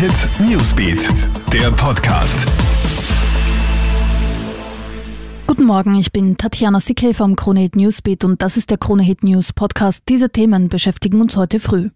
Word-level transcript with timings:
Hit 0.00 0.30
Newsbeat, 0.48 1.10
der 1.52 1.70
Podcast. 1.72 2.46
Guten 5.46 5.64
Morgen, 5.66 5.94
ich 5.96 6.10
bin 6.10 6.38
Tatjana 6.38 6.80
Sickel 6.80 7.12
vom 7.12 7.36
Kronehit 7.36 7.76
Newsbeat 7.76 8.24
und 8.24 8.40
das 8.40 8.56
ist 8.56 8.70
der 8.70 8.78
Kronehit 8.78 9.22
News 9.22 9.52
Podcast. 9.52 10.04
Diese 10.08 10.30
Themen 10.30 10.70
beschäftigen 10.70 11.20
uns 11.20 11.36
heute 11.36 11.60
früh. 11.60 11.90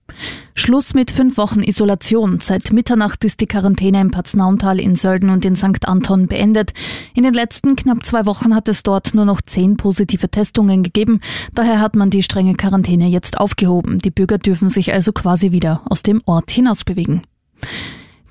Schluss 0.54 0.92
mit 0.92 1.12
fünf 1.12 1.38
Wochen 1.38 1.62
Isolation. 1.62 2.40
Seit 2.40 2.74
Mitternacht 2.74 3.24
ist 3.24 3.40
die 3.40 3.46
Quarantäne 3.46 4.02
im 4.02 4.10
Paznauntal 4.10 4.80
in 4.80 4.96
Sölden 4.96 5.30
und 5.30 5.46
in 5.46 5.56
St. 5.56 5.88
Anton 5.88 6.26
beendet. 6.26 6.74
In 7.14 7.22
den 7.22 7.32
letzten 7.32 7.74
knapp 7.74 8.04
zwei 8.04 8.26
Wochen 8.26 8.54
hat 8.54 8.68
es 8.68 8.82
dort 8.82 9.14
nur 9.14 9.24
noch 9.24 9.40
zehn 9.40 9.78
positive 9.78 10.28
Testungen 10.28 10.82
gegeben. 10.82 11.20
Daher 11.54 11.80
hat 11.80 11.96
man 11.96 12.10
die 12.10 12.22
strenge 12.22 12.52
Quarantäne 12.52 13.08
jetzt 13.08 13.40
aufgehoben. 13.40 13.96
Die 13.96 14.10
Bürger 14.10 14.36
dürfen 14.36 14.68
sich 14.68 14.92
also 14.92 15.12
quasi 15.12 15.52
wieder 15.52 15.80
aus 15.88 16.02
dem 16.02 16.20
Ort 16.26 16.50
hinaus 16.50 16.84
bewegen. 16.84 17.22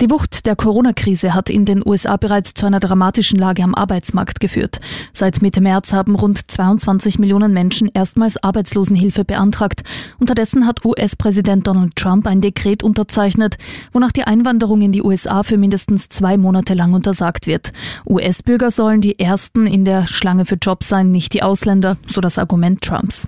Die 0.02 0.10
Wucht 0.10 0.48
der 0.48 0.56
Corona-Krise 0.56 1.34
hat 1.34 1.50
in 1.50 1.66
den 1.66 1.82
USA 1.86 2.18
bereits 2.18 2.56
zu 2.56 2.66
einer 2.66 2.80
dramatischen 2.80 3.38
Lage 3.38 3.64
am 3.64 3.76
Arbeitsmarkt 3.76 4.40
geführt. 4.40 4.82
Seit 5.14 5.42
Mitte 5.42 5.62
März 5.62 5.94
haben 5.94 6.16
rund 6.16 6.50
22 6.50 7.20
Millionen 7.20 7.54
Menschen 7.54 7.90
erstmals 7.94 8.42
Arbeitslosenhilfe 8.44 9.24
beantragt. 9.24 9.84
Unterdessen 10.20 10.66
hat 10.66 10.84
US-Präsident 10.84 11.68
Donald 11.68 11.96
Trump 11.96 12.26
ein 12.26 12.42
Dekret 12.42 12.84
unterzeichnet, 12.84 13.58
wonach 13.92 14.12
die 14.12 14.24
Einwanderung 14.24 14.82
in 14.82 14.92
die 14.92 15.04
USA 15.04 15.44
für 15.44 15.58
mindestens 15.58 16.10
zwei 16.10 16.38
Monate 16.38 16.74
lang 16.74 16.94
untersagt 16.94 17.46
wird. 17.46 17.72
US-Bürger 18.10 18.72
sollen 18.72 19.00
die 19.00 19.20
Ersten 19.20 19.68
in 19.68 19.86
der 19.86 20.08
Schlange 20.08 20.46
für 20.46 20.56
Jobs 20.56 20.90
sein, 20.90 21.12
nicht 21.12 21.34
die 21.34 21.44
Ausländer, 21.44 21.98
so 22.08 22.20
das 22.20 22.40
Argument 22.40 22.82
Trumps. 22.82 23.28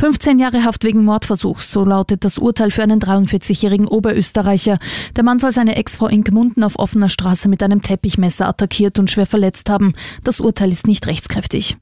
15 0.00 0.38
Jahre 0.38 0.64
Haft 0.64 0.84
wegen 0.84 1.04
Mordversuchs, 1.04 1.70
so 1.70 1.84
lautet 1.84 2.24
das 2.24 2.38
Urteil 2.38 2.70
für 2.70 2.82
einen 2.82 3.00
43-jährigen 3.00 3.86
Oberösterreicher. 3.86 4.78
Der 5.14 5.24
Mann 5.24 5.38
soll 5.38 5.52
seine 5.52 5.76
Ex-Frau 5.76 6.06
in 6.06 6.24
Gmunden 6.24 6.64
auf 6.64 6.78
offener 6.78 7.10
Straße 7.10 7.50
mit 7.50 7.62
einem 7.62 7.82
Teppichmesser 7.82 8.48
attackiert 8.48 8.98
und 8.98 9.10
schwer 9.10 9.26
verletzt 9.26 9.68
haben. 9.68 9.92
Das 10.24 10.40
Urteil 10.40 10.72
ist 10.72 10.86
nicht 10.86 11.06
rechtskräftig. 11.06 11.76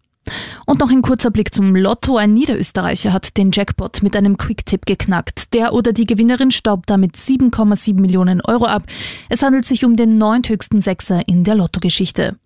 Und 0.67 0.81
noch 0.81 0.91
ein 0.91 1.03
kurzer 1.03 1.31
Blick 1.31 1.55
zum 1.55 1.77
Lotto. 1.77 2.17
Ein 2.17 2.35
Niederösterreicher 2.35 3.13
hat 3.13 3.37
den 3.37 3.53
Jackpot 3.53 4.03
mit 4.03 4.17
einem 4.17 4.37
Quick-Tipp 4.37 4.85
geknackt. 4.85 5.55
Der 5.55 5.73
oder 5.73 5.93
die 5.93 6.05
Gewinnerin 6.05 6.51
staubt 6.51 6.91
damit 6.91 7.15
7,7 7.15 8.01
Millionen 8.01 8.41
Euro 8.41 8.65
ab. 8.65 8.83
Es 9.29 9.45
handelt 9.45 9.65
sich 9.65 9.85
um 9.85 9.95
den 9.95 10.19
neunthöchsten 10.19 10.81
Sechser 10.81 11.23
in 11.29 11.45
der 11.45 11.55
Lottogeschichte. 11.55 12.37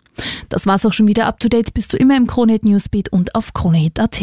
Das 0.50 0.66
war's 0.66 0.84
auch 0.84 0.92
schon 0.92 1.08
wieder 1.08 1.24
up 1.24 1.40
to 1.40 1.48
date. 1.48 1.72
Bist 1.72 1.94
du 1.94 1.96
immer 1.96 2.18
im 2.18 2.26
Kronehit 2.26 2.62
Newsbeat 2.62 3.10
und 3.10 3.34
auf 3.34 3.54
kronehit.at. 3.54 4.22